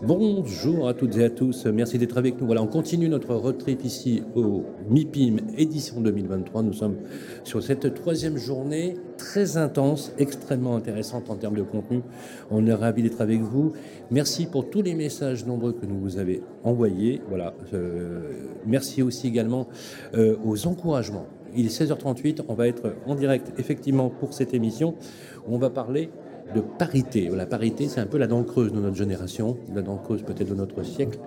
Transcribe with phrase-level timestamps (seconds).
[0.00, 2.46] Bonjour à toutes et à tous, merci d'être avec nous.
[2.46, 6.62] Voilà, on continue notre road trip ici au MIPIM édition 2023.
[6.62, 6.98] Nous sommes
[7.42, 12.02] sur cette troisième journée très intense, extrêmement intéressante en termes de contenu.
[12.48, 13.72] On est ravis d'être avec vous.
[14.12, 17.20] Merci pour tous les messages nombreux que nous vous avez envoyés.
[17.28, 18.20] Voilà, euh,
[18.66, 19.66] merci aussi également
[20.14, 21.26] euh, aux encouragements.
[21.56, 24.94] Il est 16h38, on va être en direct effectivement pour cette émission
[25.48, 26.10] où on va parler
[26.54, 27.28] de parité.
[27.34, 30.48] La parité, c'est un peu la dent creuse de notre génération, la dent creuse peut-être
[30.48, 31.18] de notre siècle.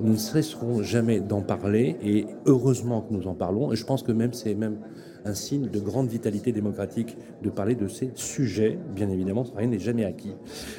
[0.00, 3.72] Nous ne cesserons jamais d'en parler et heureusement que nous en parlons.
[3.72, 4.78] Et je pense que même c'est même
[5.24, 8.78] un signe de grande vitalité démocratique de parler de ces sujets.
[8.94, 10.34] Bien évidemment, rien n'est jamais acquis.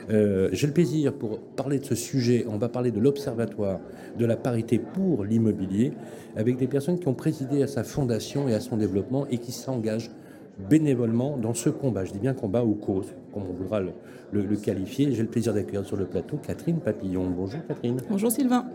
[0.09, 2.45] Euh, j'ai le plaisir pour parler de ce sujet.
[2.49, 3.79] On va parler de l'Observatoire
[4.17, 5.93] de la parité pour l'immobilier
[6.35, 9.51] avec des personnes qui ont présidé à sa fondation et à son développement et qui
[9.51, 10.11] s'engagent
[10.67, 12.05] bénévolement dans ce combat.
[12.05, 15.11] Je dis bien combat ou cause, comme on voudra le, qualifier.
[15.11, 17.29] J'ai le plaisir d'accueillir sur le plateau Catherine Papillon.
[17.29, 17.97] Bonjour Catherine.
[18.09, 18.65] Bonjour Sylvain.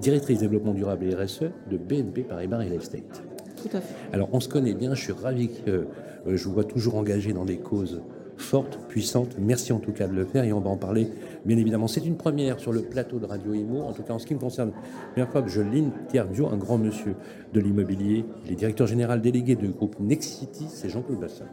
[0.00, 3.22] Directrice développement durable et RSE de BNP Paribas Real Estate.
[3.60, 3.94] Tout à fait.
[4.12, 5.86] Alors on se connaît bien, je suis ravi que euh,
[6.26, 8.00] je vous vois toujours engagé dans des causes
[8.40, 9.36] forte, puissante.
[9.38, 11.08] Merci en tout cas de le faire et on va en parler
[11.44, 11.86] bien évidemment.
[11.86, 14.34] C'est une première sur le plateau de Radio Imo, en tout cas en ce qui
[14.34, 14.70] me concerne.
[14.70, 17.14] La première fois que je l'interview, un grand monsieur
[17.52, 21.46] de l'immobilier, les directeurs général délégué du groupe Nexity, c'est Jean-Claude Bassin.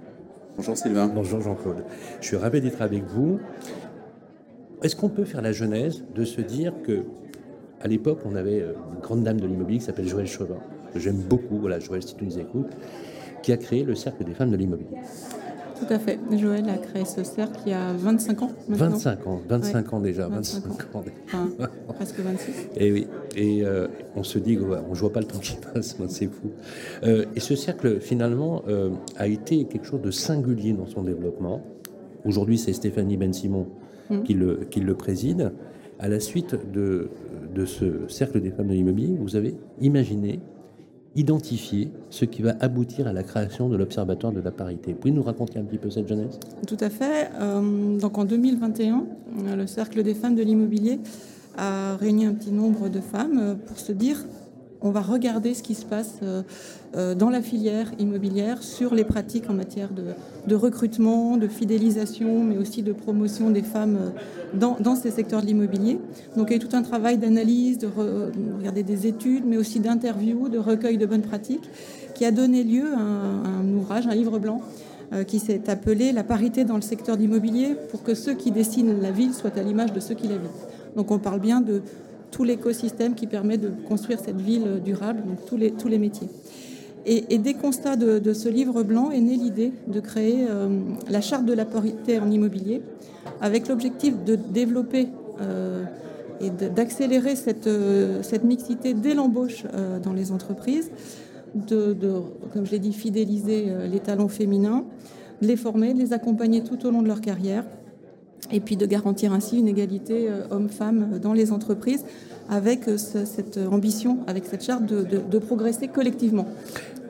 [0.55, 1.07] Bonjour Sylvain.
[1.07, 1.83] Bonjour Jean-Claude.
[2.21, 3.39] Je suis ravi d'être avec vous.
[4.81, 7.03] Est-ce qu'on peut faire la genèse de se dire que
[7.79, 10.57] à l'époque, on avait euh, une grande dame de l'immobilier qui s'appelle Joël Chauvin,
[10.93, 12.71] que j'aime beaucoup, voilà, Joël, si tu nous écoutes,
[13.43, 14.97] qui a créé le Cercle des femmes de l'immobilier.
[15.79, 16.19] Tout à fait.
[16.31, 18.51] Joël a créé ce cercle il y a 25 ans.
[18.67, 18.89] Maintenant.
[18.89, 21.03] 25 ans, 25 ans déjà, 25, ans.
[21.89, 22.69] presque 26.
[22.77, 25.97] Et oui, et euh, on se dit, on ne voit pas le temps qui passe,
[26.07, 26.51] c'est fou.
[27.03, 31.61] Euh, et ce cercle, finalement, euh, a été quelque chose de singulier dans son développement.
[32.25, 33.67] Aujourd'hui, c'est Stéphanie Ben-Simon
[34.09, 34.23] mmh.
[34.23, 35.51] qui, le, qui le préside.
[35.99, 37.09] À la suite de,
[37.53, 40.39] de ce cercle des femmes de l'immobilier, vous avez imaginé
[41.17, 44.95] identifier ce qui va aboutir à la création de l'Observatoire de la parité.
[45.01, 46.39] Vous nous raconter un petit peu cette jeunesse?
[46.67, 47.29] Tout à fait.
[47.39, 49.03] Euh, donc en 2021,
[49.55, 50.99] le Cercle des femmes de l'immobilier
[51.57, 54.17] a réuni un petit nombre de femmes euh, pour se dire
[54.81, 56.43] on va regarder ce qui se passe euh,
[56.95, 62.57] euh, dans la filière immobilière sur les pratiques en matière de, recrutement, de fidélisation, mais
[62.57, 63.97] aussi de promotion des femmes
[64.55, 65.99] euh, dans, ces secteurs de l'immobilier.
[66.35, 67.87] Donc il y a tout un travail d'analyse, de,
[68.57, 71.69] regarder des études, mais aussi d'interviews, de recueil de bonnes pratiques,
[72.13, 74.61] qui a donné lieu à un, ouvrage, un livre blanc
[75.25, 78.99] qui s'est appelé La parité dans le secteur de l'immobilier pour que ceux qui dessinent
[78.99, 80.49] la ville soient à l'image de ceux qui la vivent.
[80.97, 81.81] Donc on parle bien de
[82.31, 85.57] tout l'écosystème qui permet de construire cette ville durable, donc tous
[85.87, 86.27] les, métiers.
[87.05, 90.67] Et, des constats de, ce livre blanc est née l'idée de créer euh,
[91.09, 92.81] la charte de la parité en immobilier,
[93.41, 95.07] avec l'objectif de développer
[95.41, 95.83] euh,
[96.41, 99.63] et d'accélérer cette, euh, cette, mixité dès l'embauche
[100.03, 100.91] dans les entreprises,
[101.55, 102.13] de, de
[102.53, 104.85] comme je l'ai dit, fidéliser les talents féminins,
[105.41, 107.63] de les former, de les accompagner tout au long de leur carrière
[108.51, 112.05] et puis de garantir ainsi une égalité euh, homme-femme dans les entreprises
[112.49, 116.47] avec euh, cette ambition, avec cette charte de, progresser collectivement.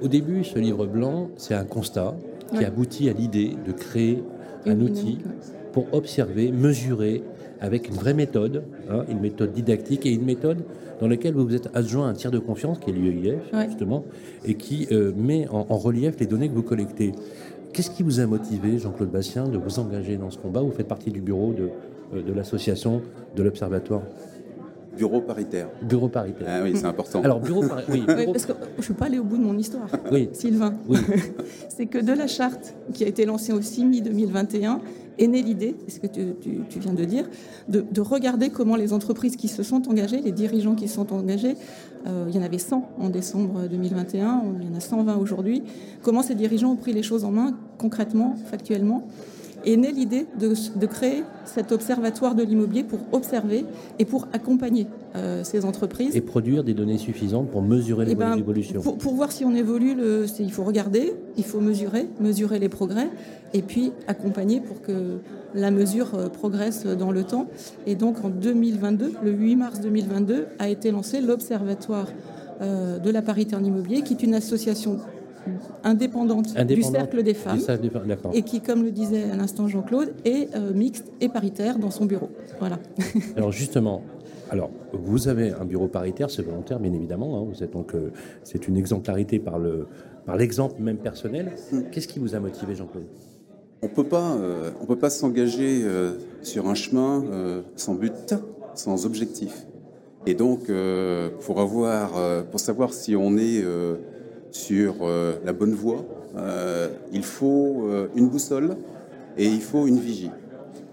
[0.02, 2.16] Au début, ce livre blanc, c'est un constat
[2.56, 4.24] qui aboutit à l'idée de créer
[4.66, 5.18] un outil
[5.72, 7.24] pour observer, mesurer
[7.60, 10.64] avec une vraie méthode, hein, une méthode didactique et une méthode
[11.00, 14.04] dans laquelle vous êtes adjoint un tiers de confiance qui est l'IEIF, justement,
[14.46, 17.14] et qui euh, met en, en, relief les données que vous collectez.
[17.78, 20.62] Qu'est-ce qui vous a motivé, Jean-Claude Bastien, de vous engager dans ce combat?
[20.62, 21.70] Vous faites partie du bureau de,
[22.12, 23.04] euh, de l'association,
[23.36, 24.02] de l'Observatoire
[24.98, 25.70] Bureau paritaire.
[25.84, 26.48] Bureau paritaire.
[26.50, 27.22] Ah oui, c'est important.
[27.22, 28.16] Alors, bureau paritaire.
[28.18, 30.28] Oui, parce que je ne suis pas allé au bout de mon histoire, oui.
[30.34, 30.74] Sylvain.
[30.88, 30.98] Oui.
[31.70, 34.82] c'est que de la charte qui a été lancée au CIMI 2021
[35.20, 37.30] est née l'idée, c'est ce que tu, viens de dire,
[37.68, 41.56] de, regarder comment les entreprises qui se sont engagées, les dirigeants qui se sont engagés,
[42.06, 45.64] euh, il y en avait 100 en décembre 2021, il y en a 120 aujourd'hui,
[46.04, 49.08] comment ces dirigeants ont pris les choses en main concrètement, factuellement,
[49.68, 53.66] est née l'idée de, créer cet observatoire de l'immobilier pour observer
[54.00, 56.16] et pour accompagner euh, ces entreprises.
[56.16, 58.82] Et produire des données suffisantes pour mesurer eh ben, l'évolution.
[58.82, 62.70] pour, pour, voir si on évolue, le, il faut regarder, il faut mesurer, mesurer les
[62.70, 63.10] progrès,
[63.54, 65.20] et puis accompagner pour que
[65.54, 67.48] la mesure euh, progresse dans le temps.
[67.86, 72.08] Et donc en 2022, le 8 mars 2022, a été lancé l'Observatoire
[72.62, 75.00] euh, de la parité en immobilier, qui est une association
[75.84, 79.68] indépendante, du cercle des du femmes cercle des et qui, comme le disait à l'instant
[79.68, 82.30] Jean-Claude, est euh, mixte et paritaire dans son bureau.
[82.60, 82.80] Voilà.
[83.36, 84.02] Alors justement,
[84.50, 87.38] alors vous avez un bureau paritaire, c'est volontaire bien évidemment.
[87.38, 88.12] hein, vous êtes donc, euh,
[88.44, 89.88] c'est une exemplarité par le
[90.26, 91.54] par l'exemple même personnel.
[91.92, 93.06] Qu'est-ce qui vous a motivé, Jean-Claude?
[93.82, 98.34] On peut pas, euh, on peut pas s'engager euh, sur un chemin euh, sans but,
[98.74, 99.66] sans objectif.
[100.26, 103.96] Et donc, euh, pour avoir, euh, pour savoir si on est euh,
[104.52, 106.06] sur euh, la bonne voie,
[106.36, 108.78] euh, il faut euh, une boussole
[109.38, 110.32] et il faut une vigie.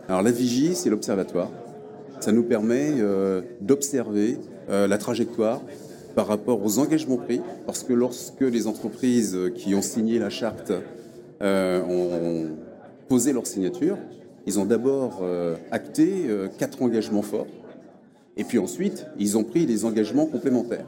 [0.09, 1.51] Alors la vigie, c'est l'observatoire.
[2.21, 2.93] Ça nous permet
[3.61, 5.61] d'observer la trajectoire
[6.15, 10.73] par rapport aux engagements pris, parce que lorsque les entreprises qui ont signé la charte
[11.43, 12.49] ont
[13.09, 13.99] posé leur signature,
[14.47, 15.23] ils ont d'abord
[15.71, 17.47] acté quatre engagements forts,
[18.37, 20.87] et puis ensuite, ils ont pris des engagements complémentaires.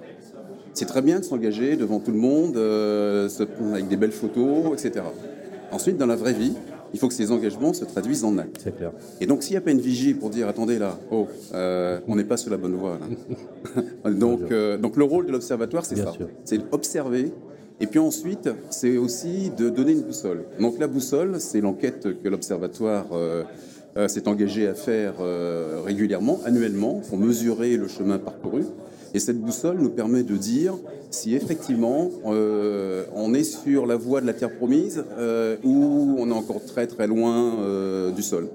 [0.77, 3.31] C'est très bien de s'engager devant tout le monde, euh,
[3.73, 5.07] avec des belles photos, etc.
[5.73, 6.53] Ensuite, dans la vraie vie,
[6.93, 8.61] il faut que ces engagements se traduisent en actes.
[8.63, 8.93] C'est clair.
[9.19, 12.15] Et donc, s'il n'y a pas une vigie pour dire, attendez là, oh, euh, on
[12.15, 12.99] n'est pas sur la bonne voie.
[14.05, 14.11] Là.
[14.11, 16.13] donc, euh, donc, le rôle de l'observatoire, c'est ça.
[16.45, 17.33] C'est d'observer.
[17.81, 20.45] Et puis ensuite, c'est aussi de donner une boussole.
[20.61, 23.05] Donc la boussole, c'est l'enquête que l'observatoire
[24.09, 25.17] s'est engagé à faire
[25.85, 28.63] régulièrement, annuellement, pour mesurer le chemin parcouru.
[29.15, 30.75] Et cette boussole nous permet de dire
[31.11, 36.29] si effectivement euh, on est sur la voie de la terre promise euh, ou on
[36.29, 38.49] est encore très très loin euh, du sol.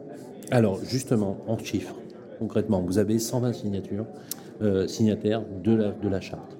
[0.51, 1.95] Alors justement, en chiffres,
[2.39, 4.06] concrètement, vous avez 120 signatures,
[4.62, 6.57] euh, signataires de la, de la charte.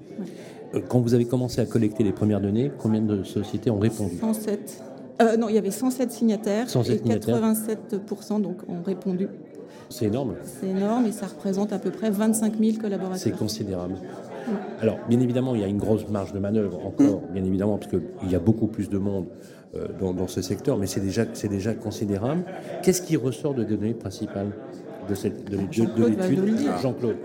[0.88, 4.18] Quand vous avez commencé à collecter les premières données, combien de sociétés ont répondu?
[4.20, 4.84] 107.
[5.22, 7.42] Euh, non, il y avait 107 signataires 107 et signataires.
[7.42, 9.28] 87% donc ont répondu.
[9.92, 13.38] C'est énorme, C'est énorme et ça représente à peu près 25 000 c'est collaborateurs.
[13.38, 13.96] considérable.
[14.82, 17.92] Alors, bien évidemment, il y a une grosse marge de manœuvre encore, bien évidemment, parce
[17.92, 19.28] qu'il y a beaucoup plus de monde
[19.76, 22.44] euh, dans, dans ce secteur, mais c'est déjà, c'est déjà considérable.
[22.82, 24.52] Qu'est-ce qui ressort de données principales
[25.08, 25.90] de, cette, de, l'étude?
[26.82, 27.18] Jean-Claude.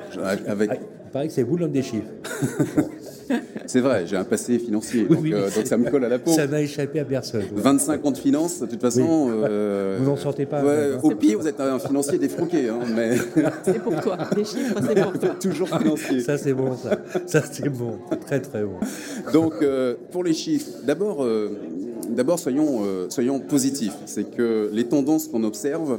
[0.47, 0.77] Avec, Ah,
[1.07, 2.11] il paraît que c'est vous l'homme des chiffres.
[3.67, 5.35] c'est vrai, j'ai un passé financier, Oui, donc, oui.
[5.35, 6.31] euh, donc ça me colle à la peau.
[6.33, 7.43] Ça n'a échappé à personne.
[7.55, 9.31] 25 ans de finance, de toute façon.
[9.31, 13.17] euh, Vous n'en sortez pas, ouais, au pire, vous êtes un financier défroqué, hein, mais
[13.65, 14.17] C'est pour toi.
[14.35, 15.29] Des chiffres, c'est pour toi.
[15.41, 16.21] toujours financier.
[16.21, 16.99] Ça, c'est bon, ça.
[17.27, 17.99] Ça, c'est bon.
[18.27, 18.77] Très, très bon.
[19.33, 21.51] Donc, euh, pour les chiffres, d'abord, euh,
[22.11, 23.95] d'abord soyons, euh, soyons positifs.
[24.07, 25.99] C'est que les tendances qu'on observe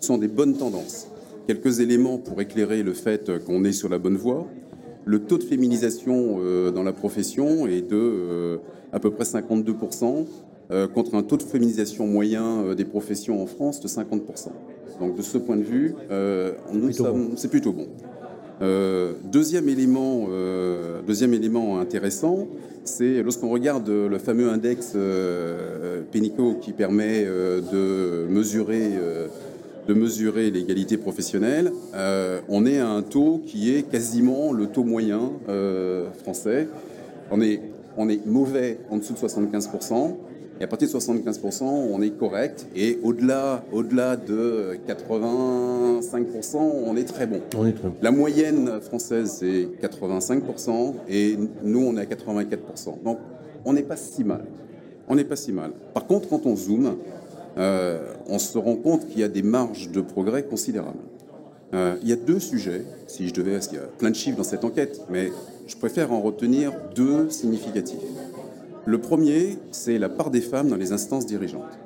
[0.00, 1.06] sont des bonnes tendances.
[1.46, 4.46] Quelques éléments pour éclairer le fait qu'on est sur la bonne voie.
[5.06, 8.56] Le taux de féminisation euh, dans la profession est de euh,
[8.92, 10.26] à peu près 52%,
[10.70, 14.48] euh, contre un taux de féminisation moyen des professions en France de 50%.
[15.00, 15.94] Donc, de ce point de vue,
[17.36, 17.88] c'est plutôt bon.
[18.62, 22.46] Euh, deuxième élément, euh, deuxième élément intéressant,
[22.84, 28.92] c'est lorsqu'on regarde le fameux index euh, Pénicaud qui permet de mesurer,
[29.86, 34.84] de mesurer l'égalité professionnelle, euh, on est à un taux qui est quasiment le taux
[34.84, 36.68] moyen euh, français.
[37.30, 37.60] On est,
[37.96, 40.16] on est mauvais en dessous de 75%.
[40.60, 42.66] Et à partir de 75%, on est correct.
[42.76, 47.40] Et au-delà, au-delà de 85%, on est très bon.
[47.56, 47.96] On est très bon.
[48.00, 53.02] La moyenne française, c'est 85%, et nous, on est à 84%.
[53.04, 53.18] Donc,
[53.64, 54.44] on n'est pas si mal.
[55.08, 55.72] On n'est pas si mal.
[55.92, 56.96] Par contre, quand on zoome,
[57.56, 60.98] euh, on se rend compte qu'il y a des marges de progrès considérables.
[61.72, 64.16] Euh, il y a deux sujets, si je devais, parce qu'il y a plein de
[64.16, 65.30] chiffres dans cette enquête, mais
[65.66, 67.98] je préfère en retenir deux significatifs.
[68.86, 71.78] Le premier, c'est la part des femmes dans les instances dirigeantes.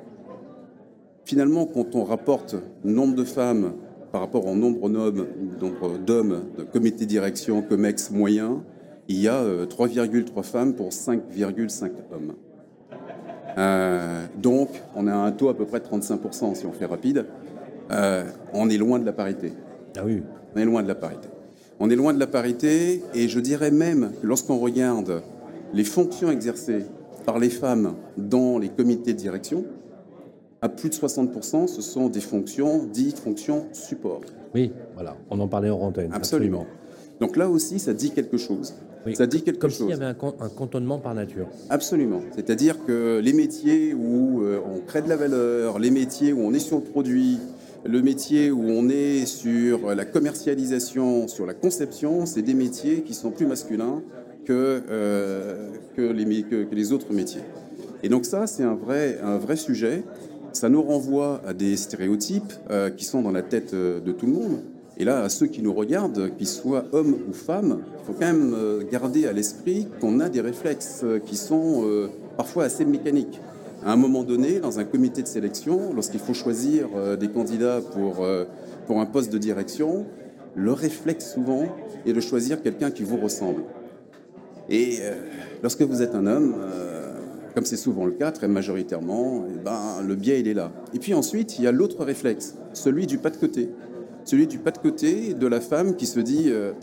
[1.23, 3.73] Finalement, quand on rapporte nombre de femmes
[4.11, 8.63] par rapport au nombre d'hommes, de comité de direction, COMEX moyen,
[9.07, 12.33] il y a euh, 3,3 femmes pour 5,5 hommes.
[13.59, 17.25] Euh, donc, on a un taux à peu près de 35% si on fait rapide.
[17.91, 18.23] Euh,
[18.53, 19.53] on est loin de la parité.
[19.97, 20.23] Ah oui.
[20.55, 21.27] On est loin de la parité.
[21.79, 25.21] On est loin de la parité et je dirais même que lorsqu'on regarde
[25.73, 26.85] les fonctions exercées
[27.25, 29.65] par les femmes dans les comités de direction,
[30.61, 34.21] à plus de 60%, ce sont des fonctions dites fonctions support.
[34.53, 35.15] Oui, voilà.
[35.29, 36.11] On en parlait en antenne.
[36.13, 36.65] Absolument.
[37.19, 38.73] Donc là aussi, ça dit quelque chose.
[39.09, 39.15] Oui.
[39.15, 39.79] Ça dit quelque Comme chose.
[39.81, 41.47] s'il y avait un, un cantonnement par nature.
[41.69, 42.21] Absolument.
[42.35, 46.53] C'est-à-dire que les métiers où euh, on crée de la valeur, les métiers où on
[46.53, 47.39] est sur le produit,
[47.85, 53.13] le métier où on est sur la commercialisation, sur la conception, c'est des métiers qui
[53.13, 54.01] sont plus masculins
[54.45, 57.41] que, euh, que, les, mé- que- que les autres métiers.
[58.03, 60.03] Et donc ça, c'est un vrai, un vrai sujet.
[60.53, 64.31] Ça nous renvoie à des stéréotypes euh, qui sont dans la tête de tout le
[64.33, 64.59] monde.
[64.99, 68.25] Et là, à ceux qui nous regardent, qu'ils soient hommes ou femmes, il faut quand
[68.25, 72.83] même euh, garder à l'esprit qu'on a des réflexes euh, qui sont euh, parfois assez
[72.83, 73.39] mécaniques.
[73.85, 78.27] À un moment donné, dans un comité de sélection, lorsqu'il faut choisir des candidats pour,
[78.87, 80.05] pour un poste de direction,
[80.53, 81.63] le réflexe souvent
[82.05, 83.61] est de choisir quelqu'un qui vous ressemble.
[84.67, 84.99] Et
[85.63, 86.55] lorsque vous êtes un homme,
[87.55, 90.73] comme c'est souvent le cas, très majoritairement, eh ben, le biais, il est là.
[90.93, 93.69] Et puis ensuite, il y a l'autre réflexe, celui du pas de côté
[94.29, 96.73] celui du pas de côté de la femme qui se dit euh,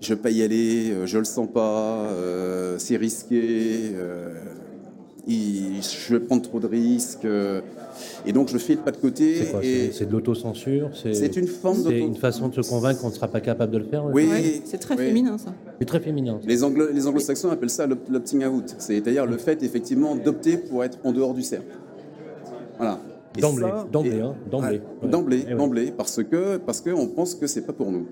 [0.00, 3.92] je ne vais pas y aller, euh, je le sens pas, euh, c'est risqué,
[5.26, 7.26] je vais prendre trop de risques.
[8.26, 9.44] et donc je fais le pas de côté.
[9.92, 13.28] C'est de l'autocensure C'est une forme C'est une façon de se convaincre qu'on ne sera
[13.28, 15.52] pas capable de le faire Oui, c'est très féminin ça.
[15.80, 16.38] C'est très féminin.
[16.46, 20.98] Les, Anglo les anglo-saxons appellent ça l'opting out, c'est-à-dire le fait effectivement d'opter pour être
[21.02, 21.76] en dehors du cercle.
[22.78, 23.00] Voilà.
[23.40, 24.80] D'emblée, d'emblée, hein, d'emblée.
[25.02, 28.06] D'emblée, eh d'emblée, parce que parce qu'on pense que c'est pas pour nous.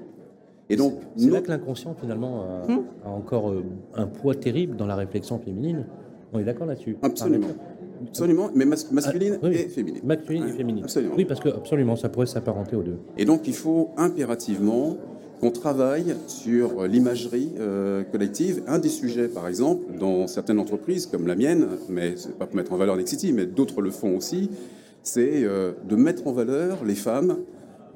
[0.70, 4.86] Et donc, c'est là que l'inconscient finalement a, hmm encore euh, un poids terrible dans
[4.86, 5.84] la réflexion féminine.
[6.32, 7.48] On est d'accord là-dessus Absolument.
[8.06, 10.00] Absolument, mais masculine ah, et féminine.
[10.04, 10.84] Masculine et féminine.
[10.84, 11.14] Absolument.
[11.16, 12.98] Oui, parce que absolument, ça pourrait s'apparenter aux deux.
[13.18, 14.96] Et donc, il faut impérativement
[15.40, 18.62] qu'on travaille sur l'imagerie euh, collective.
[18.66, 22.56] Un des sujets, par exemple, dans certaines entreprises comme la mienne, mais c'est pas pour
[22.56, 24.50] mettre en valeur Nexity, mais d'autres le font aussi,
[25.02, 27.38] c'est euh, de mettre en valeur les femmes,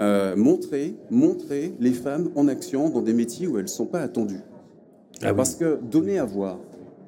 [0.01, 4.01] euh, montrer, montrer les femmes en action dans des métiers où elles ne sont pas
[4.01, 4.43] attendues.
[5.23, 6.59] Ah Parce que donner à voir,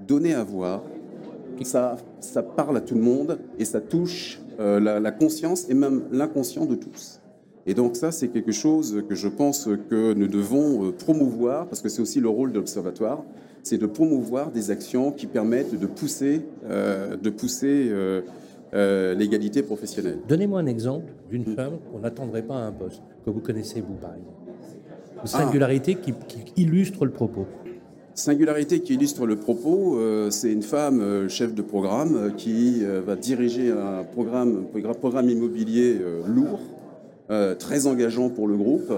[0.07, 0.83] donner à voir,
[1.63, 6.05] ça, ça parle à tout le monde et ça touche euh, la, conscience et même
[6.13, 7.21] l'inconscient de tous.
[7.67, 11.89] Et donc ça, c'est quelque chose que je pense que nous devons promouvoir, parce que
[11.89, 13.25] c'est aussi le rôle de l'Observatoire,
[13.65, 18.21] c'est de promouvoir des actions qui permettent de pousser, de pousser euh,
[18.73, 20.19] l'égalité professionnelle.
[20.29, 23.95] Donnez-moi un exemple d'une femme qu'on n'attendrait pas à un poste, que vous connaissez vous
[23.95, 24.33] par exemple.
[25.23, 26.15] Une singularité qui,
[26.57, 27.47] illustre le propos.
[28.15, 33.17] Singularité qui illustre le propos, euh, c'est une femme euh, chef de programme qui va
[33.17, 36.61] diriger un programme, un programme immobilier lourd,
[37.59, 38.93] très engageant pour le groupe,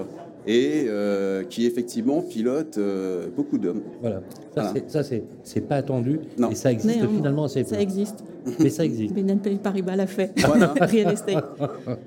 [0.47, 3.81] et euh, qui effectivement pilote euh, beaucoup d'hommes.
[4.01, 4.21] Voilà,
[4.87, 5.03] ça
[5.43, 6.49] c'est pas attendu, non.
[6.49, 8.23] et ça existe finalement assez Ça existe.
[8.59, 9.13] Mais ça existe.
[9.13, 10.73] BNP Paribas l'a fait, voilà.
[10.79, 11.45] Real Estate.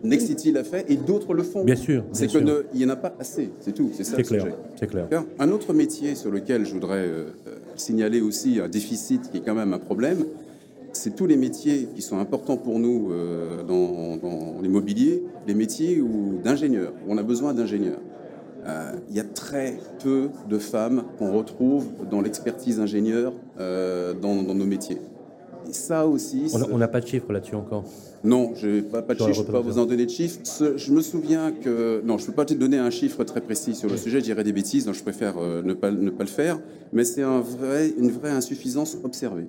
[0.03, 1.63] Nexity l'a fait et d'autres le font.
[1.63, 2.05] Bien sûr.
[2.13, 4.47] C'est qu'il n'y en a pas assez, c'est tout, c'est ça le clair,
[4.77, 5.07] C'est clair.
[5.39, 7.25] Un autre métier sur lequel je voudrais euh,
[7.77, 10.25] signaler aussi un déficit qui est quand même un problème,
[10.93, 13.11] c'est tous les métiers qui sont importants pour nous
[13.67, 16.03] dans, dans l'immobilier, les métiers
[16.45, 18.01] d'ingénieurs, où on a besoin d'ingénieurs.
[18.65, 24.35] Euh, il y a très peu de femmes qu'on retrouve dans l'expertise ingénieure euh, dans,
[24.35, 24.99] nos métiers.
[25.69, 26.53] Et ça aussi.
[26.71, 27.85] On n'a pas de chiffres là-dessus encore
[28.23, 30.11] Non, je n'ai pas, pas, de chiffres, je ne peux pas vous en donner de
[30.11, 30.41] chiffres.
[30.77, 32.03] je me souviens que.
[32.05, 34.25] Non, je ne peux pas te donner un chiffre très précis sur le sujet, je
[34.25, 36.61] dirais des bêtises, donc je préfère euh, ne, pas, ne pas le faire.
[36.93, 39.47] Mais c'est un vrai, une vraie insuffisance observée.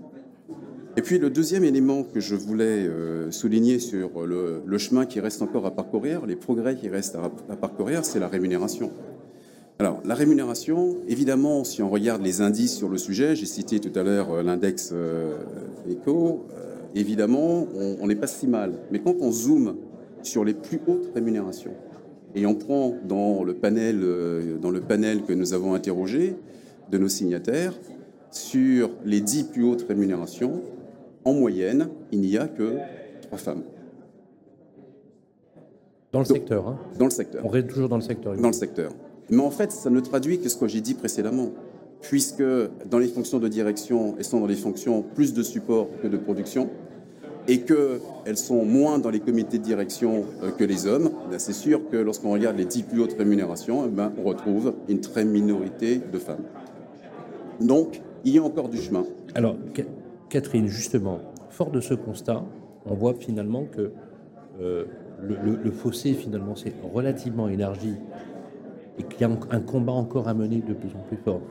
[0.96, 2.88] Et puis le deuxième élément que je voulais
[3.32, 7.18] souligner sur le, chemin qui reste encore à parcourir, les progrès qui restent
[7.50, 8.92] à parcourir, c'est la rémunération.
[9.80, 13.98] Alors, la rémunération, évidemment, si on regarde les indices sur le sujet, j'ai cité tout
[14.00, 15.36] à l'heure euh, l'index euh,
[15.90, 17.68] ECO, euh, évidemment,
[18.00, 18.74] on n'est pas si mal.
[18.92, 19.76] Mais quand on zoome
[20.22, 21.74] sur les plus hautes rémunérations,
[22.36, 24.00] et on prend dans le panel,
[24.62, 26.36] dans le panel que nous avons interrogé
[26.90, 27.74] de nos signataires,
[28.32, 30.62] sur les dix plus hautes rémunérations,
[31.26, 32.78] en moyenne, il n'y a que
[33.22, 33.64] trois femmes.
[36.12, 37.44] Dans le secteur, hein Dans le secteur.
[37.46, 38.36] On reste toujours dans le secteur.
[38.36, 38.92] Dans le secteur.
[39.30, 41.50] Mais en fait, ça ne traduit que ce que j'ai dit précédemment.
[42.02, 42.44] Puisque
[42.90, 46.18] dans les fonctions de direction, elles sont dans les fonctions plus de support que de
[46.18, 46.70] production,
[47.48, 51.54] et qu'elles sont moins dans les comités de direction euh, que les hommes, ben, c'est
[51.54, 55.26] sûr que lorsqu'on regarde les dix plus hautes rémunérations, eh ben, on retrouve une très
[55.26, 56.44] minorité de femmes.
[57.60, 59.06] Donc, il y a encore du chemin.
[59.36, 59.56] Alors,
[60.34, 61.20] Catherine, justement,
[61.52, 62.44] fort de ce constat,
[62.88, 63.92] on voit finalement que
[64.60, 64.86] euh,
[65.22, 67.94] le, fossé, finalement, s'est relativement élargi
[68.98, 71.42] et qu'il y a un combat encore à mener de plus en plus fort.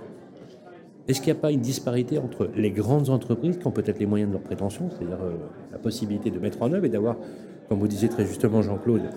[1.07, 4.07] Est-ce qu'il n'y a pas une disparité entre les grandes entreprises qui ont peut-être les
[4.07, 5.35] moyens de leurs prétentions, c'est-à-dire euh,
[5.71, 7.19] la possibilité de mettre en œuvre et d'avoir,
[7.69, 9.11] comme vous disiez très justement Jean-Claude,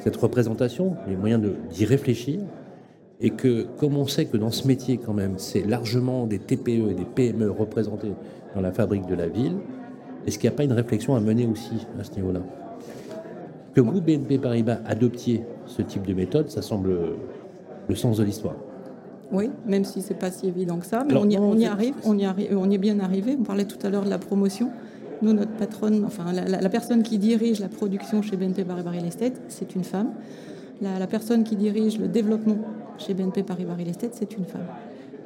[0.00, 2.40] cette représentation, les moyens d'y réfléchir,
[3.20, 6.90] et que comme on sait que dans ce métier quand même, c'est largement des TPE
[6.90, 8.12] et des PME représentés
[8.54, 9.56] dans la fabrique de la ville,
[10.26, 12.40] est-ce qu'il n'y a pas une réflexion à mener aussi à ce niveau-là?
[13.74, 16.96] Que vous, BNP Paribas, adoptiez ce type de méthode, ça semble
[17.88, 18.56] le sens de l'histoire.
[19.32, 22.24] Oui, même si c'est pas si évident que ça, mais on, y, arrive, on y
[22.24, 23.36] arrive, on y est bien arrivé.
[23.38, 24.70] On parlait tout à l'heure de la promotion.
[25.20, 29.40] Nous, notre patronne, enfin la, personne qui dirige la production chez BNP Paribas Real Estate,
[29.48, 30.10] c'est une femme.
[30.80, 32.58] la, la personne qui dirige le développement
[32.98, 34.66] chez BNP Paribas Real Estate, c'est une femme.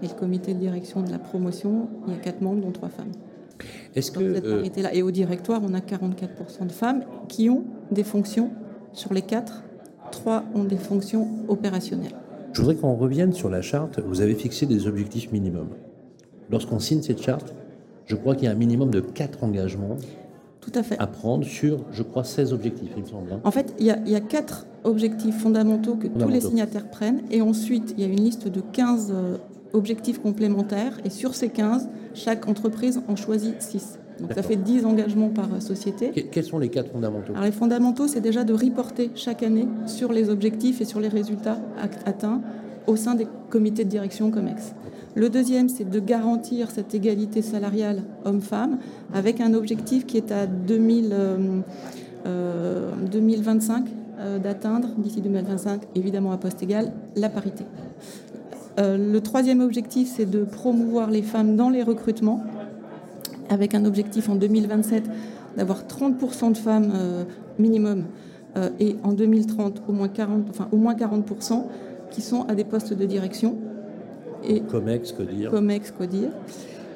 [0.03, 2.89] Et le comité de direction de la promotion, il y a quatre membres, dont trois
[2.89, 3.12] femmes.
[3.95, 4.95] Est-ce que cette euh, parité-là.
[4.95, 8.50] Et au directoire, on a 44% de femmes qui ont des fonctions
[8.93, 9.62] sur les quatre.
[10.11, 12.15] Trois ont des fonctions opérationnelles.
[12.53, 14.00] je voudrais qu'on revienne sur la charte.
[14.00, 15.69] Vous avez fixé des objectifs minimums.
[16.50, 17.53] Lorsqu'on signe cette charte,
[18.07, 19.97] je crois qu'il y a un minimum de quatre engagements
[20.61, 20.99] Tout à fait.
[20.99, 23.33] à prendre sur, je crois, 16 objectifs, il me semble.
[23.33, 23.41] hein.
[23.45, 26.89] En fait, il y, a, il y a quatre objectifs fondamentaux que tous les signataires
[26.89, 27.23] prennent.
[27.31, 29.37] Et ensuite, il y a une liste de 15 euh,
[29.73, 30.99] objectifs complémentaires.
[31.05, 33.99] Et sur ces 15, chaque entreprise en choisit 6.
[34.21, 36.11] Donc ça fait 10 engagements par euh, société.
[36.11, 37.33] Que- Quels sont les quatre fondamentaux?
[37.33, 41.09] Alors les fondamentaux, c'est déjà de reporter chaque année sur les objectifs et sur les
[41.09, 42.43] résultats at- atteints
[42.87, 44.75] au sein des comités de direction COMEX.
[45.15, 48.79] Le deuxième, c'est de garantir cette égalité salariale homme-femme
[49.13, 51.61] avec un objectif qui est à 2000, euh,
[52.27, 53.91] euh, 2025 euh,
[54.43, 57.65] d'atteindre, d'ici 2025, évidemment à poste égal, la parité.
[58.79, 62.43] Euh, le troisième objectif, c'est de promouvoir les femmes dans les recrutements
[63.49, 65.05] avec un objectif en 2027
[65.57, 67.25] d'avoir 30% de femmes euh,
[67.59, 68.05] minimum
[68.57, 71.65] euh, et en 2030 au moins 40, enfin, au moins 40%
[72.11, 73.57] qui sont à des postes de direction
[74.43, 75.50] et Comex, que dire?
[75.50, 76.31] COMEX, CODIR.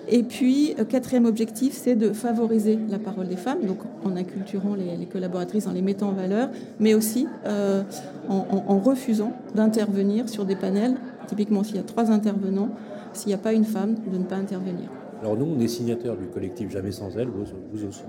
[0.08, 4.74] Et puis, euh, quatrième objectif, c'est de favoriser la parole des femmes, donc en inculturant
[4.74, 7.82] les, les collaboratrices, en les mettant en valeur, mais aussi euh,
[8.28, 10.94] en, en- en refusant d'intervenir sur des panels.
[11.26, 12.68] Typiquement, s'il y a trois intervenants,
[13.14, 14.90] s'il n'y a pas une femme, de ne pas intervenir.
[15.22, 18.02] Alors nous, on est signataires du collectif Jamais sans elle, vous, vous aussi.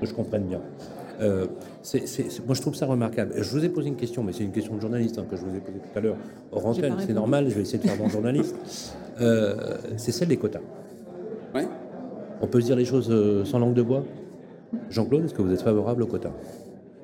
[0.00, 0.60] Que je comprenne bien.
[1.20, 1.46] Euh,
[2.46, 3.32] moi, je trouve ça remarquable.
[3.36, 5.42] Je vous ai posé une question, mais c'est une question de journaliste hein, que je
[5.42, 6.16] vous ai posée tout à l'heure
[6.50, 6.94] hors antenne.
[7.06, 8.54] C'est normal, je vais essayer de faire mon journaliste.
[9.20, 10.60] Euh, c'est celle des quotas.
[12.40, 14.04] On peut se dire les choses euh, sans langue de bois?
[14.90, 16.32] Jean-Claude, est-ce que vous êtes favorable aux quotas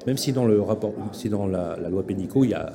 [0.07, 2.73] Même si dans le rapport, si dans la, la loi Pénicaud, il y a,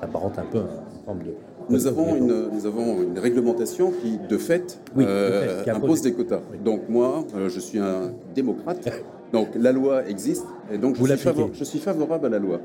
[0.00, 1.34] ça barante un peu une forme de.
[1.68, 6.00] Nous avons, une, nous avons une réglementation qui, de fait, Oui, de euh, fait, impose
[6.00, 6.40] des- quotas.
[6.64, 8.88] Donc moi, euh, je suis un démocrate.
[9.32, 11.34] Donc la loi existe et donc je Vous suis, l'appliquez.
[11.48, 12.60] favor- je suis favorable à la loi.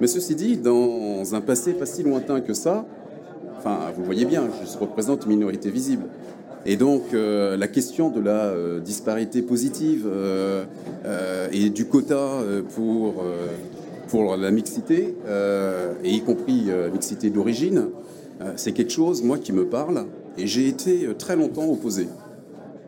[0.00, 2.86] Mais ceci dit, dans un passé pas si lointain que ça,
[3.58, 6.04] enfin, vous voyez bien, je représente une minorité visible.
[6.68, 10.66] Et donc, euh, la question de la euh, disparité positive euh,
[11.50, 12.42] et du quota
[12.74, 13.24] pour,
[14.08, 15.14] pour la mixité,
[16.04, 17.86] et y compris mixité d'origine,
[18.56, 20.04] c'est quelque chose, moi, qui me parle.
[20.36, 22.06] Et j'ai été très longtemps opposé.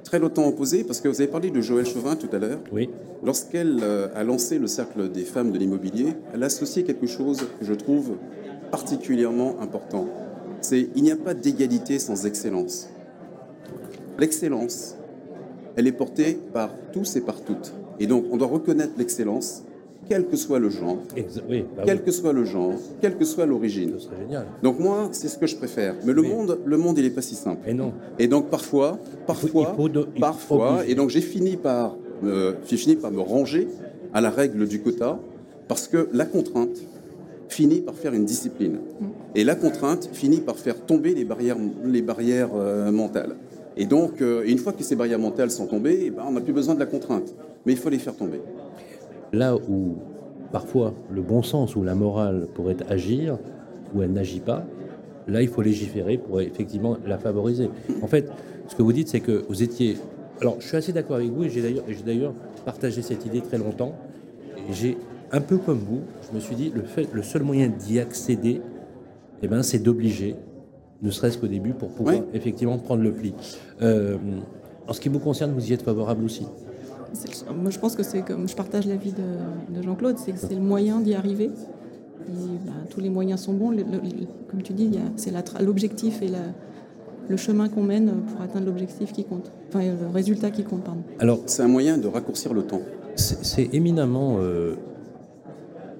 [0.04, 2.60] Très longtemps opposé, parce que vous avez parlé de Joël Chauvin tout à l'heure.
[2.72, 2.90] Oui.
[3.24, 3.82] Lorsqu'elle
[4.14, 7.72] a lancé le cercle des femmes de l'immobilier, elle a associé quelque chose que je
[7.72, 8.16] trouve
[8.70, 10.06] particulièrement important.
[10.60, 12.90] C'est il n'y a pas d'égalité sans excellence.
[14.20, 14.96] L'excellence,
[15.76, 17.72] elle est portée par tous et par toutes.
[17.98, 19.62] Et donc, on doit reconnaître l'excellence,
[20.10, 23.16] quel que soit le genre, Exa- oui, bah quel oui, que soit le genre, quelle
[23.16, 23.92] que soit l'origine.
[23.96, 24.44] ce serait génial.
[24.62, 25.94] Donc moi, c'est ce que je préfère.
[26.04, 26.28] Mais le Oui.
[26.28, 27.66] monde, le monde, il est pas si simple.
[27.66, 27.92] Et non.
[28.18, 31.96] Et donc parfois, parfois, il faut de- il faut parfois, et donc j'ai fini par
[32.22, 33.68] me, j'ai fini par me ranger
[34.12, 35.18] à la règle du quota
[35.68, 36.76] parce que la contrainte
[37.48, 38.78] finit par faire une discipline
[39.34, 43.36] et la contrainte finit par faire tomber les barrières, les barrières euh, mentales.
[43.80, 46.42] Et donc, euh, une fois que ces barrières mentales sont tombées, eh ben, on n'a
[46.42, 48.42] plus besoin de la contrainte, mais il faut les faire tomber.
[49.32, 49.96] Là où
[50.52, 53.38] parfois le bon sens ou la morale pourrait agir,
[53.94, 54.66] où elle n'agit pas,
[55.26, 57.70] là il faut légiférer pour effectivement la favoriser.
[58.02, 58.30] En fait,
[58.68, 59.96] ce que vous dites, c'est que vous étiez.
[60.42, 61.62] Alors, je suis assez d'accord avec vous et j'ai
[62.04, 62.34] d'ailleurs,
[62.66, 63.94] partagé cette idée très longtemps.
[64.70, 64.98] J'ai
[65.32, 66.70] un peu comme vous, je me suis dit,
[67.14, 68.60] le seul moyen d'y accéder,
[69.42, 70.36] eh ben, c'est d'obliger,
[71.02, 72.22] ne serait-ce qu'au début, pour pouvoir Oui.
[72.34, 73.34] effectivement prendre le pli.
[73.82, 74.16] Euh,
[74.86, 76.46] en ce qui vous concerne, vous y êtes favorable aussi
[77.12, 80.38] C'est- Moi, je pense que c'est comme je partage l'avis de, de Jean-Claude, c'est que
[80.38, 81.46] c'est le moyen d'y arriver.
[82.28, 82.32] Et,
[82.66, 83.70] bah, tous les moyens sont bons.
[83.70, 86.38] Le- le- le- comme tu dis, c'est l'objectif et la-
[87.28, 89.50] le chemin qu'on mène pour atteindre l'objectif qui compte.
[89.68, 91.02] Enfin, le résultat qui compte, pardon.
[91.18, 92.82] Alors, C'est un moyen de raccourcir le temps.
[93.16, 94.74] C'est c'est éminemment euh,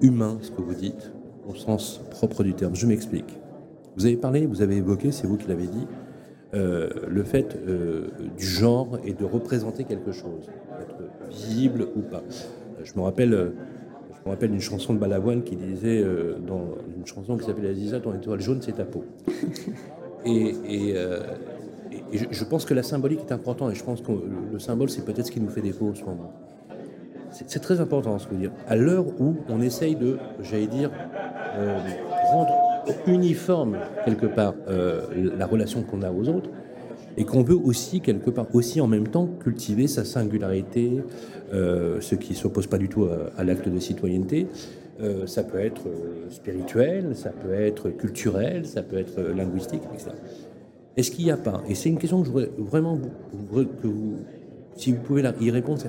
[0.01, 1.11] humain ce que vous dites,
[1.49, 2.75] au sens propre du terme.
[2.75, 3.37] Je m'explique.
[3.97, 5.87] Vous avez parlé, vous avez évoqué, c'est vous qui l'avez dit,
[6.53, 10.47] euh, le fait euh, du genre et de représenter quelque chose,
[10.79, 12.17] d'être visible ou pas.
[12.79, 16.75] Euh, Je me rappelle, je me rappelle d'une chanson de Balavoine qui disait euh, dans
[16.97, 19.03] une chanson qui s'appelle Aziza, ton étoile jaune, c'est ta peau.
[20.25, 20.95] Et, et, et-
[22.13, 24.19] et je, pense que la symbolique est importante et je pense que le,
[24.53, 26.31] le symbole, c'est peut-être ce qui nous fait défaut en ce moment.
[27.31, 28.51] C'est très important ce que vous dire.
[28.67, 30.91] À l'heure où on essaye de, j'allais dire,
[32.31, 32.53] rendre
[33.07, 36.49] uniforme quelque part euh, la relation qu'on a aux autres,
[37.17, 41.01] et qu'on veut aussi quelque part aussi en même temps cultiver sa singularité,
[41.53, 44.47] euh, ce qui s'oppose pas du tout à, l'acte de citoyenneté.
[45.01, 45.87] Euh, ça peut être
[46.29, 50.11] spirituel, ça peut être culturel, ça peut être linguistique, etc.
[50.95, 54.15] Est-ce qu'il n'y a pas, et c'est une question que je voudrais vraiment que vous,
[54.75, 55.81] si vous pouvez y répondre,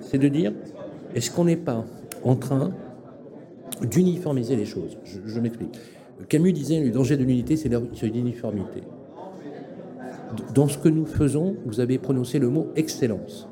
[0.00, 0.52] c'est de dire,
[1.14, 1.84] est-ce qu'on n'est pas
[2.24, 2.72] en train
[3.82, 4.96] d'uniformiser les choses?
[5.04, 5.78] Je, je m'explique.
[6.28, 7.68] Camus disait, le danger de l'unité, c'est
[8.02, 8.82] l'uniformité.
[10.54, 13.48] Dans ce que nous faisons, vous avez prononcé le mot excellence.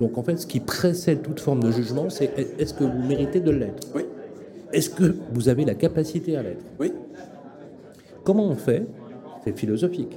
[0.00, 3.40] Donc en fait, ce qui précède toute forme de jugement, c'est est-ce que vous méritez
[3.40, 3.88] de l'être?
[3.94, 4.02] Oui.
[4.72, 6.64] Est-ce que vous avez la capacité à l'être?
[6.78, 6.92] Oui.
[8.24, 8.86] Comment on fait?
[9.44, 10.16] C'est philosophique.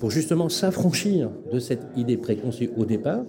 [0.00, 3.22] Pour justement s'affranchir de cette idée préconçue au départ,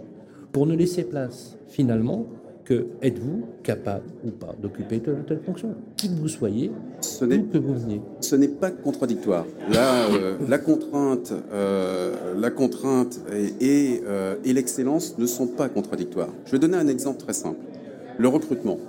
[0.51, 2.25] pour ne laisser place finalement
[2.65, 7.23] que êtes-vous capable ou pas d'occuper telle ou telle fonction Qui que vous soyez, ce
[7.23, 8.01] que vous veniez.
[8.19, 9.45] Ce n'est pas contradictoire.
[9.71, 13.19] Là, euh, la contrainte, euh, la contrainte
[13.62, 16.30] et, euh, et l'excellence ne sont pas contradictoires.
[16.45, 17.60] Je vais donner un exemple très simple.
[18.17, 18.80] Le recrutement.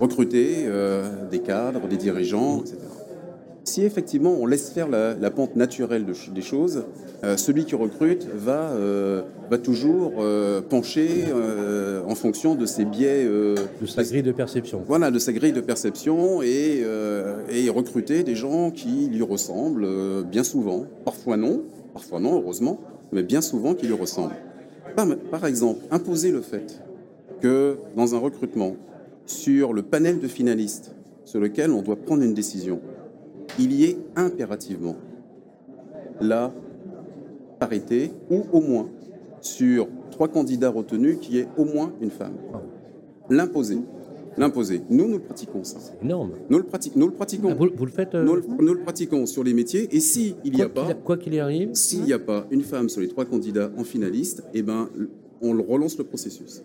[0.00, 0.68] Recruter
[1.28, 2.76] des cadres, des dirigeants, etc.
[3.68, 6.84] Si effectivement on laisse faire la, pente naturelle des choses,
[7.22, 11.26] euh, celui qui recrute va, euh, va toujours euh, pencher
[12.08, 13.26] en fonction de ses biais.
[13.26, 14.82] de sa grille de perception.
[14.86, 16.82] Voilà, de sa grille de perception et,
[17.50, 20.86] et recruter des gens qui lui ressemblent bien souvent.
[21.04, 22.80] Parfois non, parfois non, heureusement,
[23.12, 24.36] mais bien souvent qui lui ressemblent.
[24.96, 26.80] Par, par exemple, imposer le fait
[27.42, 28.76] que dans un recrutement,
[29.26, 30.94] sur le panel de finalistes
[31.26, 32.80] sur lequel on doit prendre une décision,
[33.58, 34.96] il y ait impérativement
[36.20, 36.52] la
[37.58, 38.88] parité, ou au moins,
[39.40, 42.34] sur trois candidats retenus, qui est au moins une femme.
[43.30, 43.78] L'imposer.
[44.36, 44.82] L'imposer.
[44.88, 45.78] Nous, nous le pratiquons, ça.
[45.80, 46.32] C'est énorme.
[46.48, 46.98] Nous le, pratiquons.
[46.98, 47.48] nous le pratiquons.
[47.50, 49.88] Ah, vous, le faites euh, nous, le, pratiquons sur les métiers.
[49.94, 50.94] Et s'il n'y a pas...
[50.94, 51.74] Quoi qu'il arrive...
[51.74, 54.88] S'il n'y a pas une femme sur les trois candidats en finaliste, eh ben,
[55.42, 56.62] on relance le processus.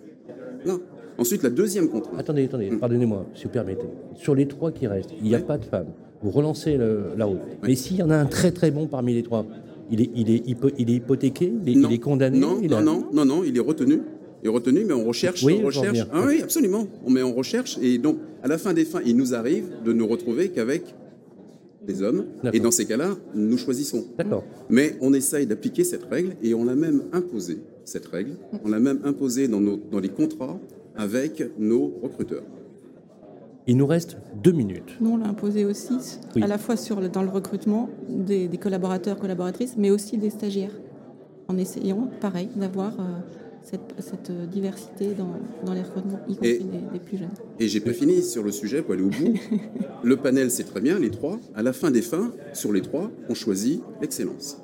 [0.66, 0.80] Non.
[1.18, 2.20] Ensuite, la deuxième contrainte.
[2.20, 2.80] Attendez, attendez, hmm.
[2.80, 3.88] pardonnez-moi, si vous permettez.
[4.16, 5.88] Sur les trois qui restent, il n'y a pas de femme
[6.24, 6.78] vous relancez
[7.18, 7.40] la route.
[7.64, 9.46] Mais s'il y en a un très très bon parmi les trois,
[9.92, 10.44] il est, il est,
[10.80, 14.00] il est hypothéqué il est, condamné non, non, non, non, non, il est retenu.
[14.42, 15.44] Il est retenu, mais on recherche.
[15.44, 16.00] Oui, on recherche.
[16.12, 16.88] Ah, oui, absolument.
[17.08, 17.78] Mais on recherche.
[17.82, 20.84] Et donc, à la fin des fins, il nous arrive de nous retrouver qu'avec
[21.86, 22.26] des hommes.
[22.54, 24.06] Et dans ces cas-là, nous choisissons.
[24.18, 24.44] D'accord.
[24.70, 28.32] Mais on essaye d'appliquer cette règle et on l'a même imposée, cette règle.
[28.64, 30.60] On l'a même imposée dans, nos, dans les contrats
[30.96, 32.44] avec nos recruteurs.
[33.66, 34.98] Il nous reste deux minutes.
[35.00, 35.96] Nous, on l'a imposé aussi,
[36.42, 40.74] à la fois sur dans le recrutement des, collaborateurs, collaboratrices, mais aussi des stagiaires,
[41.48, 43.04] en essayant, pareil, d'avoir euh,
[43.62, 47.30] cette, diversité dans, les recrutements, y compris des, plus jeunes.
[47.60, 49.34] Et j'ai pas fini sur le sujet pour aller au bout.
[50.04, 51.40] le panel, c'est très bien, les trois.
[51.56, 54.58] À la fin des fins, sur les trois, on choisit l'excellence.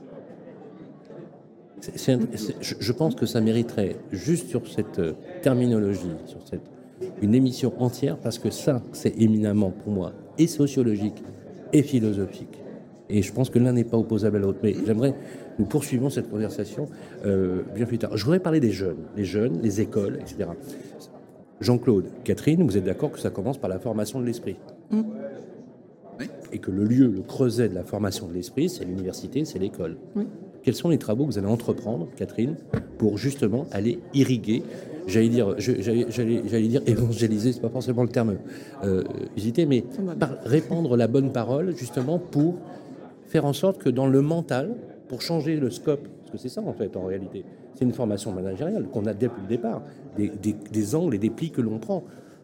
[1.81, 6.78] je pense que ça mériterait, juste sur cette euh, terminologie, sur cette
[7.21, 11.23] une émission entière parce que ça, c'est éminemment pour moi et sociologique
[11.73, 12.59] et philosophique.
[13.09, 14.59] Et je pense que l'un n'est pas opposable à l'autre.
[14.63, 15.15] Mais j'aimerais,
[15.57, 16.87] nous poursuivons cette conversation
[17.25, 18.15] euh, bien plus tard.
[18.15, 20.49] Je voudrais parler des jeunes, les jeunes, les écoles, etc.
[21.59, 24.57] Jean-Claude, Catherine, vous êtes d'accord que ça commence par la formation de l'esprit?
[24.91, 25.01] Mm.
[26.51, 29.97] Et que le lieu, le creuset de la formation de l'esprit, c'est l'université, c'est l'école.
[30.63, 32.55] Quels sont les travaux que vous allez entreprendre, Catherine,
[32.97, 34.63] pour justement aller irriguer
[35.09, 38.37] j'allais dire, j'allais dire évangéliser, c'est pas forcément le terme
[38.83, 39.03] euh,
[39.35, 39.83] usité, mais
[40.45, 42.55] répandre la bonne parole justement pour
[43.27, 44.75] faire en sorte que dans le mental,
[45.07, 47.43] pour changer le scope, parce que c'est ça en fait en réalité,
[47.75, 49.81] c'est une formation managériale qu'on a dès le départ,
[50.17, 50.31] des,
[50.71, 52.03] des angles et des plis que l'on prend.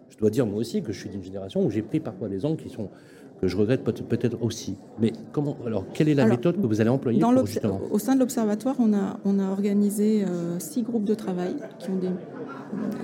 [0.10, 2.46] Je dois dire moi aussi que je suis d'une génération où j'ai pris parfois des
[2.46, 2.90] angles qui sont
[3.42, 4.76] que je regrette peut-être aussi.
[5.00, 7.82] Mais comment alors quelle est la méthode que vous allez employer pour justement...
[7.92, 11.90] Au sein de l'observatoire, on a on a organisé euh, six groupes de travail qui
[11.90, 12.10] ont des,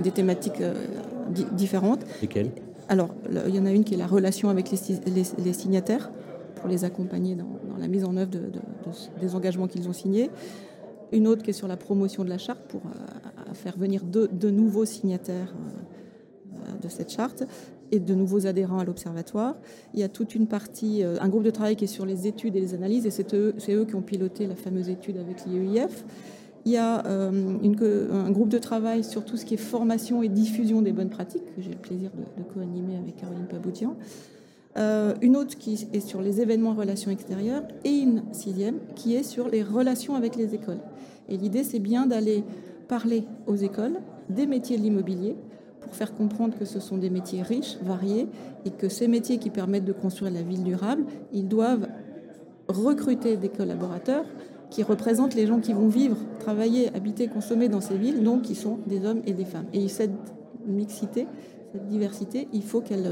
[0.03, 0.73] des thématiques euh,
[1.53, 2.05] différentes.
[2.21, 2.51] Lesquelles?
[2.89, 3.09] Alors
[3.47, 6.11] il y en a une qui est la relation avec les, les, signataires
[6.55, 8.41] pour les accompagner dans, la mise en œuvre de,
[9.19, 10.29] des engagements qu'ils ont signés.
[11.13, 14.49] Une autre qui est sur la promotion de la charte pour euh, faire venir de
[14.49, 15.53] nouveaux signataires
[16.81, 17.43] de cette charte
[17.91, 19.55] et de nouveaux adhérents à l'Observatoire.
[19.93, 22.27] Il y a toute une partie, euh, un groupe de travail qui est sur les
[22.27, 26.05] études et les analyses, et c'est eux, qui ont piloté la fameuse étude avec l'IEIF.
[26.65, 30.29] Il y a euh, un groupe de travail sur tout ce qui est formation et
[30.29, 33.95] diffusion des bonnes pratiques, que j'ai le plaisir de, co-animer avec Caroline Paboutian.
[34.77, 39.23] Euh, une autre qui est sur les événements relations extérieures, et une sixième qui est
[39.23, 40.79] sur les relations avec les écoles.
[41.29, 42.43] Et l'idée, c'est bien d'aller
[42.87, 43.99] parler aux écoles
[44.29, 45.35] des métiers de l'immobilier,
[45.81, 48.27] pour faire comprendre que ce sont des métiers riches, variés,
[48.65, 51.87] et que ces métiers qui permettent de construire la ville durable, ils doivent
[52.67, 54.25] recruter des collaborateurs
[54.69, 58.55] qui représentent les gens qui vont vivre, travailler, habiter, consommer dans ces villes, donc qui
[58.55, 59.65] sont des hommes et des femmes.
[59.73, 60.11] Et cette
[60.65, 61.27] mixité,
[61.73, 63.05] cette diversité, il faut qu'elle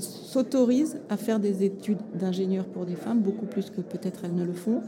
[0.00, 4.44] s'autorise à faire des études d'ingénieur pour des femmes, beaucoup plus que peut-être elles ne
[4.44, 4.82] le font.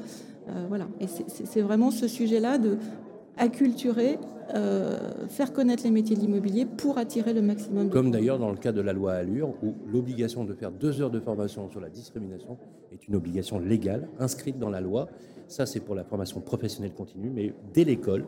[0.49, 0.87] Euh, voilà.
[1.01, 2.77] Et c'est vraiment ce sujet-là de
[3.37, 4.19] acculturer,
[4.55, 7.89] euh, faire connaître les métiers de l'immobilier pour attirer le maximum.
[7.91, 11.11] Comme d'ailleurs dans le cas de la loi Allure, où l'obligation de faire deux heures
[11.11, 12.59] de formation sur la discrimination
[12.93, 15.09] est une obligation légale inscrite dans la loi.
[15.49, 18.25] Ça, c'est pour la formation professionnelle continue, mais dès l'école,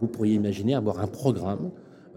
[0.00, 1.70] vous pourriez imaginer avoir un programme,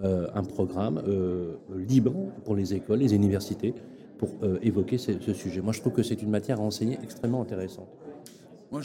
[0.03, 2.13] euh, un programme euh, libre
[2.43, 3.73] pour les écoles, les universités,
[4.17, 4.29] pour
[4.63, 5.61] évoquer ce, ce, sujet.
[5.61, 7.87] Moi, je trouve que c'est une matière à enseigner extrêmement intéressante.
[8.69, 8.82] Moi,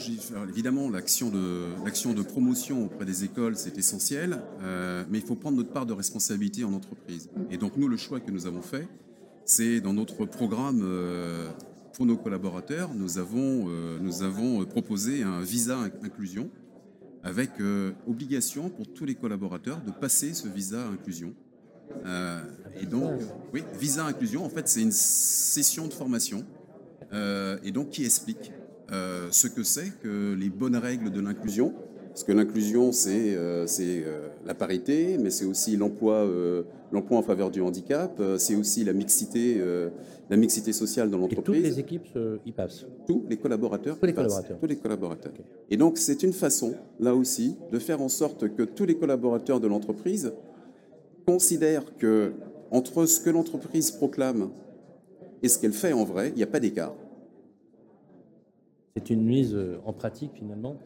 [0.47, 5.73] évidemment, l'action de, promotion auprès des écoles, c'est essentiel, euh, mais il faut prendre notre
[5.73, 7.29] part de responsabilité en entreprise.
[7.51, 8.87] Et donc, nous, le choix que nous avons fait,
[9.43, 11.49] c'est dans notre programme euh,
[11.93, 16.49] pour nos collaborateurs, nous avons, euh, nous avons proposé un visa inclusion
[17.25, 17.51] avec
[18.05, 21.33] obligation pour tous les collaborateurs de passer ce visa inclusion.
[22.81, 23.21] et donc,
[23.53, 26.45] oui, visa inclusion, en fait, c'est une session de formation,
[27.13, 28.51] et donc qui explique
[28.91, 31.73] euh, ce que c'est que les bonnes règles de l'inclusion.
[32.09, 36.27] Parce que l'inclusion, c'est euh, euh, la parité, mais c'est aussi l'emploi
[36.91, 39.59] l'emploi en faveur du handicap, c'est aussi la mixité,
[40.29, 41.55] la mixité sociale dans l'entreprise.
[41.55, 42.07] Toutes les équipes
[42.45, 42.85] y passent.
[43.07, 43.97] Tous les collaborateurs.
[43.97, 44.59] Tous les collaborateurs.
[44.59, 45.33] Tous les collaborateurs.
[45.71, 49.59] Et donc, c'est une façon, là aussi, de faire en sorte que tous les collaborateurs
[49.59, 50.33] de l'entreprise
[51.25, 52.33] considèrent que
[52.69, 54.49] entre ce que l'entreprise proclame
[55.41, 56.93] et ce qu'elle fait en vrai, il n'y a pas d'écart.
[58.95, 60.77] C'est une mise euh, en pratique finalement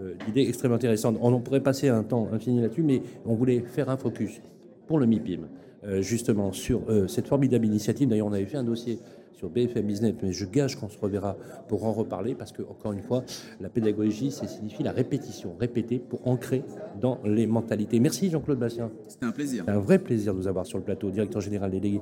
[0.00, 1.18] euh, d'idées extrêmement intéressantes.
[1.20, 4.40] On pourrait passer un temps infini là-dessus, mais on voulait faire un focus
[4.86, 5.48] pour le MIPIM,
[5.82, 8.08] euh, justement sur cette formidable initiative.
[8.08, 9.00] D'ailleurs, on avait fait un dossier
[9.36, 11.36] sur BFM Business, mais je gage qu'on se reverra
[11.68, 13.22] pour en reparler parce que, encore une fois,
[13.60, 16.64] la pédagogie, ça signifie la répétition, répéter pour ancrer
[17.00, 18.00] dans les mentalités.
[18.00, 18.90] Merci Jean-Claude Bastien.
[19.08, 19.64] C'était un plaisir.
[19.66, 22.00] un vrai plaisir de vous avoir sur le plateau, directeur général délégué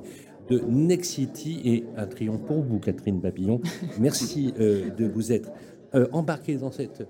[0.49, 3.59] de Nexity et un triomphe pour vous, Catherine Papillon.
[3.99, 5.51] Merci euh, de vous être
[5.93, 7.05] euh, embarqué dans cette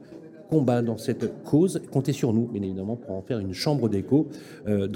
[0.50, 1.82] combat dans cette cause.
[1.92, 4.28] Comptez sur nous, bien évidemment, pour en faire une chambre d'écho
[4.68, 4.88] euh,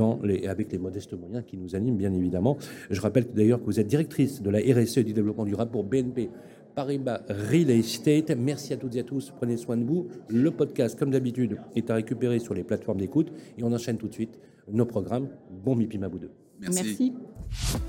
[0.47, 2.57] avec les modestes moyens qui nous animent, bien évidemment.
[2.89, 5.83] Je rappelle d'ailleurs que vous êtes directrice de la RSE et du développement durable pour
[5.83, 6.29] BNP.
[6.75, 8.31] Paribas Real Estate.
[8.37, 9.33] Merci à toutes et à tous.
[9.35, 10.07] Prenez soin de vous.
[10.29, 13.31] Le podcast, comme d'habitude, est à récupérer sur les plateformes d'écoute.
[13.57, 14.39] Et on enchaîne tout de suite
[14.71, 15.27] nos programmes.
[15.63, 16.31] Bon MIPIM à vous deux.
[16.61, 16.83] Merci.
[16.83, 17.13] Merci.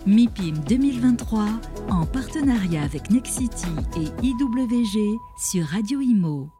[0.07, 1.47] MIPIM 2023
[1.91, 6.60] en partenariat avec Nexity et IWG sur Radio Imo.